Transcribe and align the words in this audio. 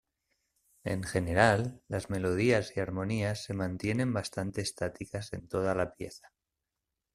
En 0.83 1.03
general, 1.03 1.79
las 1.87 2.09
melodías 2.09 2.75
y 2.75 2.79
armonías 2.79 3.43
se 3.43 3.53
mantienen 3.53 4.11
bastante 4.13 4.61
estáticas 4.61 5.31
en 5.33 5.47
toda 5.47 5.75
la 5.75 5.93
pieza. 5.93 6.33